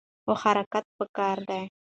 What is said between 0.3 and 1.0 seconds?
حرکت